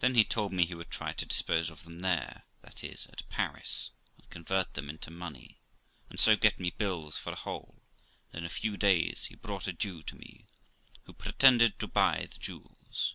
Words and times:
Then 0.00 0.14
he 0.14 0.24
told 0.24 0.50
me 0.54 0.64
he 0.64 0.74
would 0.74 0.88
try 0.90 1.12
to 1.12 1.26
dispose 1.26 1.68
of 1.68 1.84
them 1.84 1.98
there, 2.00 2.46
that 2.62 2.82
is 2.82 3.06
at 3.08 3.28
Paris, 3.28 3.90
and 4.16 4.30
convert 4.30 4.72
them 4.72 4.88
into 4.88 5.10
money, 5.10 5.60
and 6.08 6.18
so 6.18 6.36
get 6.36 6.58
me 6.58 6.70
bills 6.70 7.18
for 7.18 7.28
the 7.32 7.36
whole; 7.36 7.82
and 8.32 8.38
in 8.40 8.46
a 8.46 8.48
few 8.48 8.78
days 8.78 9.26
he 9.26 9.34
brought 9.34 9.66
a 9.68 9.74
Jew 9.74 10.02
to 10.04 10.16
me, 10.16 10.46
who 11.02 11.12
pretended 11.12 11.78
to 11.80 11.86
buy 11.86 12.26
the 12.32 12.38
jewels. 12.38 13.14